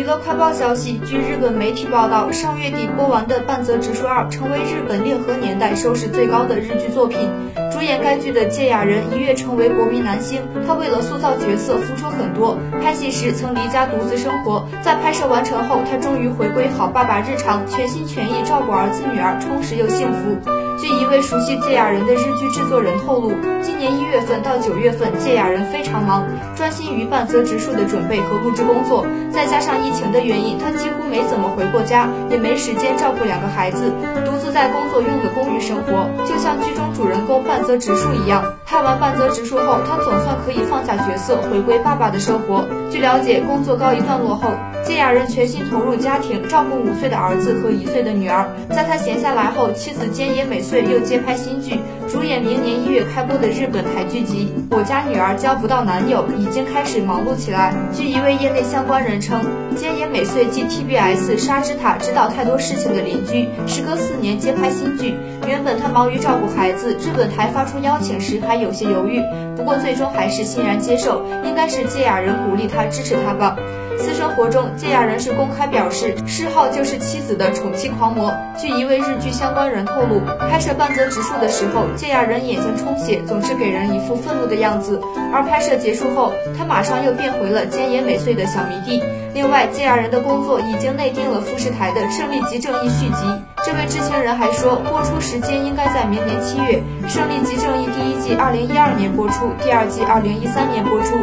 [0.00, 7.28] 娱乐快报消息，据日本媒体报道，上月底播完的半泽直树二成为日本令和年代收视最高的日剧作品。
[7.70, 12.56] 主演该剧的芥雅人一跃成为国民男星，他为了塑造角色付出很多。
[12.80, 20.69] 拍戏时曾离家独自生活，在拍摄完成后，他终于回归好爸爸日常，全心全意照顾儿子女儿，充实又幸福。
[20.80, 26.26] 据一位熟悉芥雅人的日剧制作人透露，今年一月份到九月份，芥雅人非常忙，
[26.56, 29.06] 专心于半泽直树的准备和录制工作。
[29.30, 33.92] 再加上疫情的原因，他几乎没怎么回过家，也没时间照顾两个孩子，
[34.24, 38.42] 独自在工作用的公寓生活，就像剧中主人公半泽直树一样。
[38.70, 42.64] 拍完半泽直树后，他总算可以放下角色，回归爸爸的生活。
[42.88, 44.52] 据了解，工作告一段落后。
[44.84, 48.48] 菅雅人全心投入家庭，照顾五岁的儿子和一岁的女儿。
[48.70, 57.74] 在他闲下来后，妻子菅野美穗又接拍新剧，主演明年一月开播的日本台剧集《我家女儿交不到男友》，已经开始忙碌起来。
[57.92, 59.42] 据一位业内相关人称，
[59.76, 65.16] 菅野美穗继 TBS《沙之塔》知道太多事情的邻居，时隔四年接拍新剧。
[65.46, 69.22] 原本他忙于照顾孩子，日本台发出邀请时还有些犹豫，
[69.56, 71.24] 不过最终还是欣然接受。
[71.44, 73.56] 应该是芥雅人鼓励他、支持他吧。
[74.00, 78.32] 私生活中，芥雅人是公开表示嗜好就是妻子的宠妻狂魔。
[78.58, 85.00] 据一位日剧相关人透露，拍摄半泽直树的时候，芥雅人眼睛充血，总是给人一副愤怒的样子。
[85.32, 89.02] 而拍摄结束后，他马上又变回了菅野美穗的小迷弟。
[89.34, 93.14] 另外，芥雅人的工作已经内定了富士台的《胜利即正义》续集。
[93.62, 96.82] 这位知情人还说，播出时间应该在明年七月。
[97.08, 101.14] 《胜利即正义》第一季二零一二年播出，第二季二零一三年播出。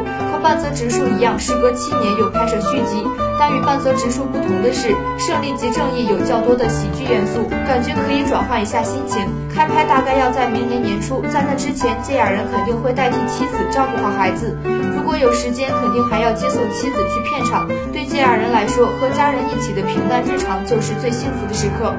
[0.48, 3.04] 半泽直树一样，时隔七年又拍摄续集。
[3.38, 9.28] 但与半泽直树不同的是，《胜利及正义》有较多的喜剧元素，感觉可以转换一下心情。
[9.54, 14.58] 开拍大概要在明年年初，在那之前，芥雅人肯定会代替妻子照顾好孩子。
[14.96, 17.68] 如果有时间，肯定还要接送妻子去片场。
[17.92, 21.94] 对芥雅人来说，和家人一起的平淡日常就是最幸福的时刻。